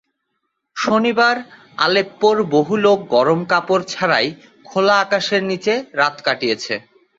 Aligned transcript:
শনিবার 0.75 1.35
আলেপ্পোর 1.77 2.35
বহু 2.53 2.73
লোক 2.85 2.99
গরম 3.15 3.39
কাপড় 3.51 3.83
ছাড়াই 3.87 4.27
খোলা 4.65 4.95
আকাশের 5.03 5.41
নিচে 5.51 5.73
রাত 5.99 6.15
কাটিয়েছে। 6.25 6.73